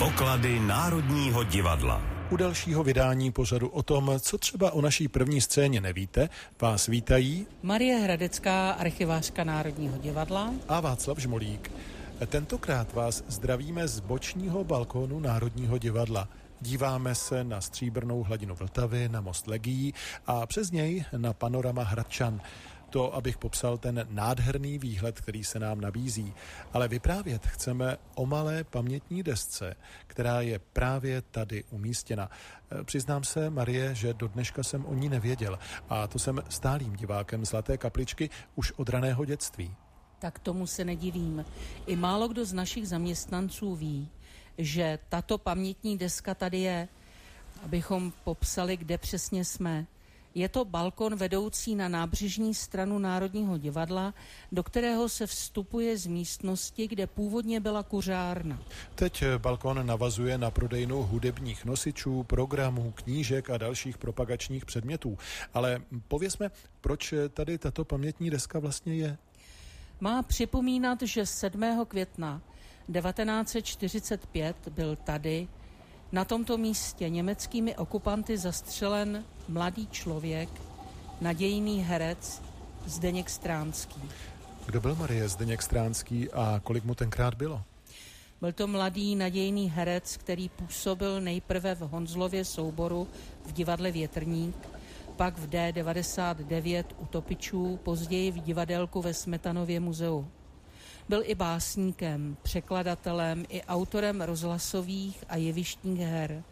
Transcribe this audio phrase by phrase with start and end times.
[0.00, 2.02] Poklady Národního divadla.
[2.30, 6.28] U dalšího vydání pořadu o tom, co třeba o naší první scéně nevíte,
[6.60, 11.72] vás vítají Marie Hradecká, archivářka Národního divadla a Václav Žmolík.
[12.26, 16.28] Tentokrát vás zdravíme z bočního balkónu Národního divadla.
[16.60, 19.94] Díváme se na stříbrnou hladinu Vltavy, na most Legií
[20.26, 22.40] a přes něj na panorama Hradčan.
[22.90, 26.34] To, abych popsal ten nádherný výhled, který se nám nabízí.
[26.72, 29.76] Ale vyprávět chceme o malé pamětní desce,
[30.06, 32.30] která je právě tady umístěna.
[32.84, 35.58] Přiznám se, Marie, že do dneška jsem o ní nevěděl.
[35.88, 39.74] A to jsem stálým divákem Zlaté kapličky už od raného dětství.
[40.18, 41.44] Tak tomu se nedivím.
[41.86, 44.08] I málo kdo z našich zaměstnanců ví,
[44.58, 46.88] že tato pamětní deska tady je,
[47.64, 49.86] abychom popsali, kde přesně jsme.
[50.34, 54.14] Je to balkon vedoucí na nábřežní stranu Národního divadla,
[54.52, 58.62] do kterého se vstupuje z místnosti, kde původně byla kuřárna.
[58.94, 65.18] Teď balkon navazuje na prodejnu hudebních nosičů, programů, knížek a dalších propagačních předmětů.
[65.54, 66.50] Ale pověsme,
[66.80, 69.18] proč tady tato pamětní deska vlastně je?
[70.00, 71.86] Má připomínat, že 7.
[71.88, 72.42] května
[72.92, 75.48] 1945 byl tady
[76.12, 80.48] na tomto místě německými okupanty zastřelen mladý člověk,
[81.20, 82.42] nadějný herec
[82.86, 84.02] Zdeněk Stránský.
[84.66, 87.62] Kdo byl Marie Zdeněk Stránský a kolik mu tenkrát bylo?
[88.40, 93.08] Byl to mladý nadějný herec, který působil nejprve v Honzlově souboru
[93.46, 94.56] v divadle Větrník,
[95.16, 100.26] pak v D99 u Topičů, později v divadelku ve Smetanově muzeu.
[101.10, 106.42] Byl i básníkem, překladatelem i autorem rozhlasových a jevištních her.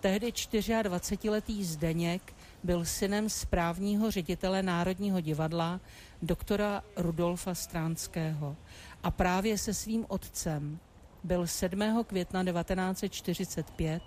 [0.00, 5.80] Tehdy 24-letý Zdeněk byl synem správního ředitele Národního divadla
[6.22, 8.56] doktora Rudolfa Stránského
[9.02, 10.78] a právě se svým otcem
[11.24, 12.04] byl 7.
[12.06, 14.02] května 1945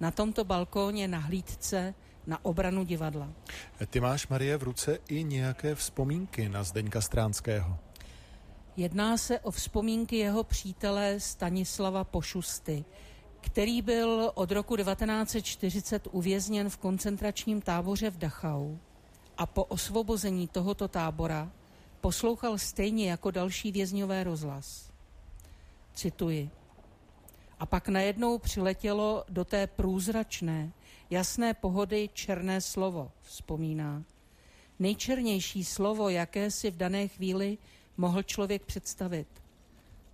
[0.00, 1.94] na tomto balkóně na hlídce
[2.26, 3.28] na obranu divadla.
[3.90, 7.78] Ty máš, Marie, v ruce i nějaké vzpomínky na Zdeňka Stránského.
[8.78, 12.84] Jedná se o vzpomínky jeho přítele Stanislava Pošusty,
[13.40, 18.76] který byl od roku 1940 uvězněn v koncentračním táboře v Dachau
[19.38, 21.52] a po osvobození tohoto tábora
[22.00, 24.90] poslouchal stejně jako další vězňové rozhlas.
[25.94, 26.50] Cituji.
[27.58, 30.72] A pak najednou přiletělo do té průzračné,
[31.10, 34.04] jasné pohody černé slovo, vzpomíná.
[34.78, 37.58] Nejčernější slovo, jaké si v dané chvíli
[37.98, 39.28] mohl člověk představit.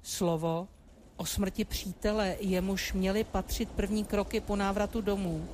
[0.02, 0.68] Slovo
[1.16, 5.48] o smrti přítele, jemuž měli patřit první kroky po návratu domů.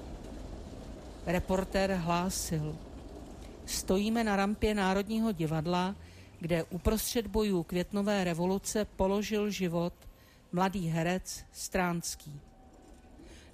[1.27, 2.77] Reportér hlásil.
[3.67, 5.97] Stojíme na rampě Národního divadla,
[6.41, 9.93] kde uprostřed bojů květnové revoluce položil život
[10.53, 12.41] mladý herec Stránský.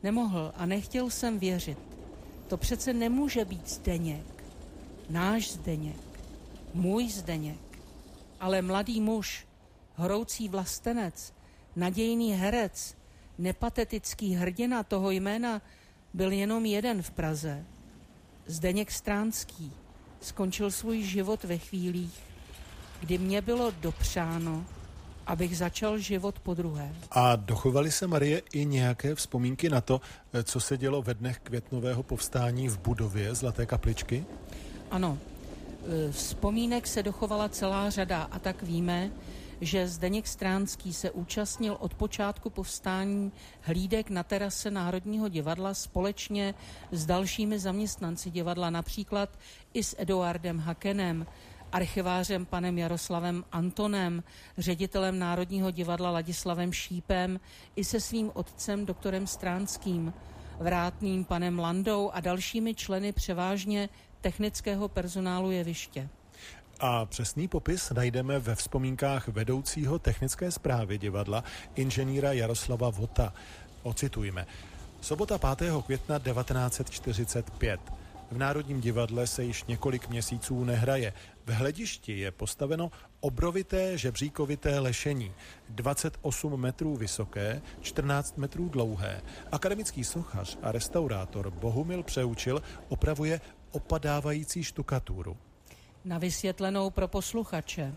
[0.03, 1.79] Nemohl a nechtěl jsem věřit.
[2.49, 4.45] To přece nemůže být Zdeněk.
[5.11, 6.01] Náš Zdeněk.
[6.75, 7.66] Můj Zdeněk
[8.47, 9.47] ale mladý muž,
[9.97, 11.33] hroucí vlastenec,
[11.77, 12.97] nadějný herec,
[13.39, 15.63] nepatetický hrdina toho jména
[16.15, 17.65] byl jenom jeden v Praze.
[18.47, 19.73] Zdeněk Stránský
[20.21, 22.23] skončil svůj život ve chvílích,
[23.01, 24.67] kdy mě bylo dopřáno,
[25.27, 26.95] abych začal život po druhé.
[27.11, 30.01] A dochovaly se, Marie, i nějaké vzpomínky na to,
[30.45, 34.27] co se dělo ve dnech květnového povstání v budově Zlaté kapličky?
[34.91, 35.19] Ano,
[36.11, 39.11] vzpomínek se dochovala celá řada a tak víme,
[39.61, 46.55] že Zdeněk Stránský se účastnil od počátku povstání hlídek na terase Národního divadla společně
[46.93, 49.39] s dalšími zaměstnanci divadla, například
[49.75, 51.27] i s Eduardem Hakenem,
[51.73, 54.23] archivářem panem Jaroslavem Antonem,
[54.59, 57.41] ředitelem Národního divadla Ladislavem Šípem
[57.77, 60.13] i se svým otcem doktorem Stránským,
[60.61, 63.89] vrátným panem Landou a dalšími členy převážně
[64.27, 66.09] technického personálu jeviště.
[66.81, 71.45] A přesný popis najdeme ve vzpomínkách vedoucího technické zprávy divadla
[71.75, 73.33] inženýra Jaroslava Vota.
[73.83, 74.47] Ocitujme.
[75.01, 75.73] Sobota 5.
[75.87, 77.81] května 1945.
[78.31, 81.13] V Národním divadle se již několik měsíců nehraje.
[81.47, 82.91] V hledišti je postaveno
[83.21, 85.33] obrovité žebříkovité lešení,
[85.69, 89.23] 28 metrů vysoké, 14 metrů dlouhé.
[89.53, 93.41] Akademický sochař a restaurátor Bohumil Přeučil opravuje
[93.77, 95.37] opadávající štukaturu.
[96.05, 97.95] Na vysvětlenou pro posluchače.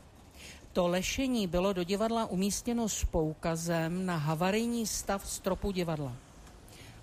[0.73, 6.13] To lešení bylo do divadla umístěno s poukazem na havarijní stav stropu divadla.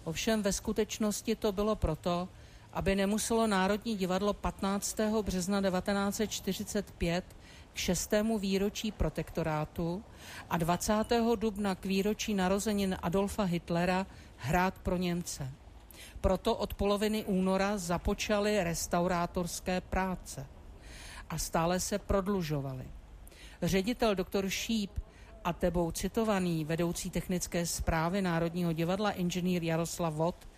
[0.04, 2.28] Ovšem ve skutečnosti to bylo proto,
[2.72, 4.96] aby nemuselo Národní divadlo 15.
[5.22, 7.24] března 1945
[7.72, 8.12] k 6.
[8.38, 10.04] výročí protektorátu
[10.50, 10.92] a 20.
[11.36, 14.06] dubna k výročí narozenin Adolfa Hitlera
[14.36, 15.50] hrát pro Němce.
[16.20, 20.46] Proto od poloviny února započaly restaurátorské práce
[21.30, 22.84] a stále se prodlužovaly.
[23.62, 24.90] Ředitel doktor Šíp
[25.44, 30.48] a tebou citovaný vedoucí technické zprávy Národního divadla inženýr Jaroslav Vod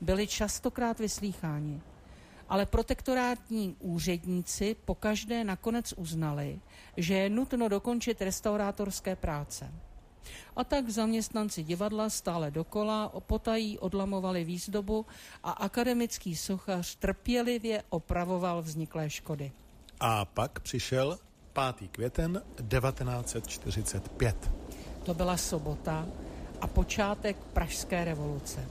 [0.00, 1.80] byli častokrát vyslýcháni.
[2.48, 6.60] Ale protektorátní úředníci pokaždé nakonec uznali,
[6.96, 9.72] že je nutno dokončit restaurátorské práce.
[10.56, 15.06] A tak zaměstnanci divadla stále dokola opotají odlamovali výzdobu
[15.42, 19.52] a akademický sochař trpělivě opravoval vzniklé škody.
[20.00, 21.18] A pak přišel
[21.76, 21.90] 5.
[21.90, 24.50] květen 1945.
[25.04, 26.06] To byla sobota
[26.60, 28.68] a počátek Pražské revoluce.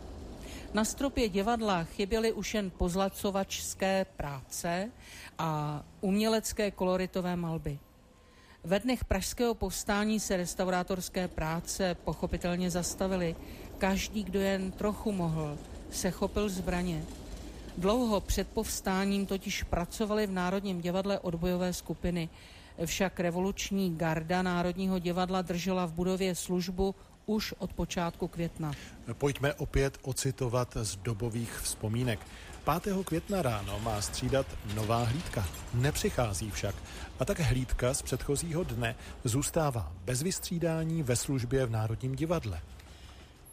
[0.73, 4.91] Na stropě divadla chyběly už jen pozlacovačské práce
[5.37, 7.79] a umělecké koloritové malby.
[8.65, 13.35] Ve dnech pražského povstání se restaurátorské práce pochopitelně zastavily.
[13.77, 15.57] Každý, kdo jen trochu mohl,
[15.91, 17.03] se chopil zbraně.
[17.77, 22.29] Dlouho před povstáním totiž pracovali v Národním divadle odbojové skupiny.
[22.85, 26.95] Však revoluční garda Národního divadla držela v budově službu
[27.25, 28.71] už od počátku května.
[29.13, 32.19] Pojďme opět ocitovat z dobových vzpomínek.
[32.63, 33.05] 5.
[33.05, 34.45] května ráno má střídat
[34.75, 35.47] nová hlídka.
[35.73, 36.75] Nepřichází však.
[37.19, 42.61] A tak hlídka z předchozího dne zůstává bez vystřídání ve službě v Národním divadle.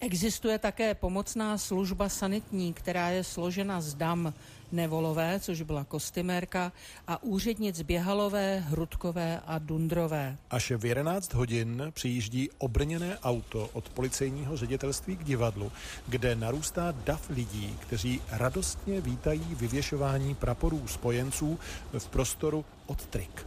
[0.02, 4.34] Existuje také pomocná služba sanitní, která je složena z dam
[4.72, 6.72] Nevolové, což byla kostymérka,
[7.06, 10.36] a úřednic Běhalové, Hrudkové a Dundrové.
[10.50, 15.72] Až v 11 hodin přijíždí obrněné auto od policejního ředitelství k divadlu,
[16.08, 21.58] kde narůstá dav lidí, kteří radostně vítají vyvěšování praporů spojenců
[21.98, 23.46] v prostoru od Trik.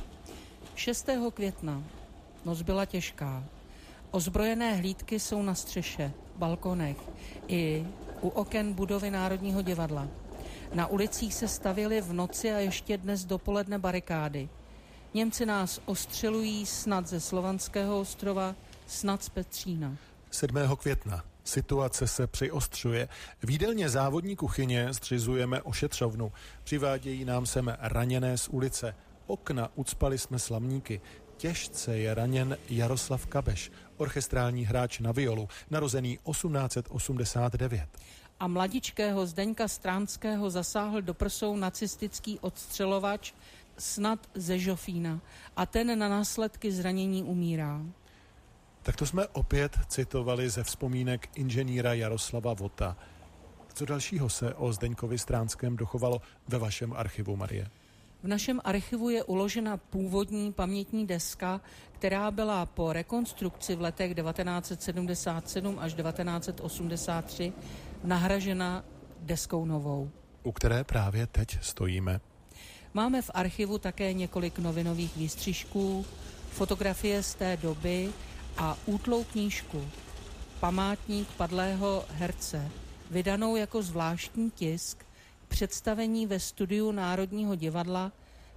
[0.76, 1.10] 6.
[1.34, 1.84] května
[2.46, 3.44] noc byla těžká.
[4.16, 6.98] Ozbrojené hlídky jsou na střeše, balkonech
[7.48, 7.88] i
[8.22, 10.08] u oken budovy Národního divadla.
[10.74, 14.50] Na ulicích se stavily v noci a ještě dnes dopoledne barikády.
[15.14, 18.56] Němci nás ostřelují snad ze Slovanského ostrova,
[18.88, 19.98] snad z Petřína.
[20.32, 20.58] 7.
[20.78, 21.24] května.
[21.44, 23.10] Situace se přiostřuje.
[23.44, 26.32] V jídelně závodní kuchyně zřizujeme ošetřovnu.
[26.64, 28.96] Přivádějí nám sem raněné z ulice.
[29.28, 31.02] Okna ucpali jsme slamníky.
[31.38, 37.88] Těžce je raněn Jaroslav Kabeš, orchestrální hráč na violu, narozený 1889
[38.44, 43.34] a mladičkého Zdeňka Stránského zasáhl do prsou nacistický odstřelovač
[43.78, 45.20] snad ze Žofína
[45.56, 47.82] a ten na následky zranění umírá.
[48.82, 52.98] Tak to jsme opět citovali ze vzpomínek inženýra Jaroslava Vota.
[53.74, 57.68] Co dalšího se o Zdeňkovi Stránském dochovalo ve vašem archivu, Marie?
[58.24, 61.62] V našem archivu je uložena původní pamětní deska,
[61.92, 67.54] která byla po rekonstrukci v letech 1977 až 1983
[68.04, 68.84] nahražena
[69.20, 70.12] deskou novou.
[70.44, 72.22] U které právě teď stojíme.
[72.94, 76.06] Máme v archivu také několik novinových výstřižků,
[76.52, 78.10] fotografie z té doby
[78.58, 79.86] a útlou knížku
[80.60, 82.72] Památník padlého herce,
[83.12, 85.06] vydanou jako zvláštní tisk
[85.54, 88.12] představení ve studiu Národního divadla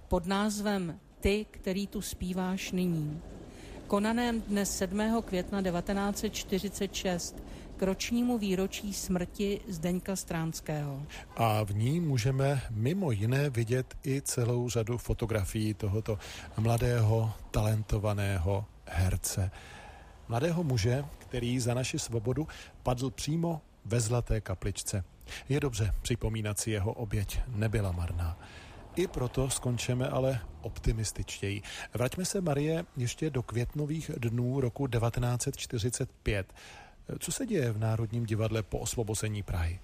[0.07, 3.21] pod názvem Ty, který tu zpíváš nyní.
[3.87, 5.21] Konaném dne 7.
[5.25, 7.43] května 1946
[7.77, 11.05] k ročnímu výročí smrti Zdeňka Stránského.
[11.35, 16.19] A v ní můžeme mimo jiné vidět i celou řadu fotografií tohoto
[16.57, 19.51] mladého, talentovaného herce.
[20.27, 22.47] Mladého muže, který za naši svobodu
[22.83, 25.03] padl přímo ve Zlaté kapličce.
[25.49, 28.37] Je dobře připomínat si jeho oběť, nebyla marná.
[28.95, 31.61] I proto skončíme ale optimističtěji.
[31.93, 36.53] Vraťme se, Marie, ještě do květnových dnů roku 1945.
[37.19, 39.79] Co se děje v Národním divadle po osvobození Prahy?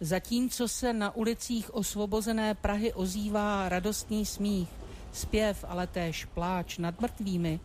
[0.00, 4.68] Zatímco se na ulicích osvobozené Prahy ozývá radostný smích,
[5.18, 7.60] zpěv, ale též pláč nad mrtvými,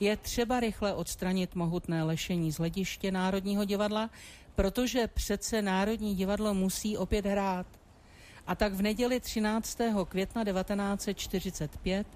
[0.00, 4.10] je třeba rychle odstranit mohutné lešení z hlediště Národního divadla,
[4.54, 7.66] protože přece Národní divadlo musí opět hrát.
[8.46, 9.78] A tak v neděli 13.
[10.08, 12.06] května 1945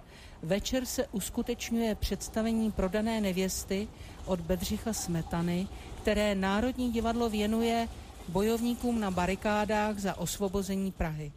[0.43, 3.89] večer se uskutečňuje představení prodané nevěsty
[4.25, 5.69] od Bedřicha Smetany,
[6.03, 7.89] které Národní divadlo věnuje
[8.29, 11.33] bojovníkům na barikádách za osvobození Prahy.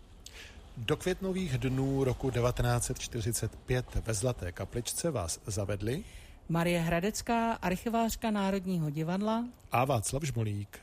[0.86, 6.04] Do květnových dnů roku 1945 ve Zlaté kapličce vás zavedli
[6.50, 10.80] Marie Hradecká, archivářka Národního divadla a Václav Žmolík,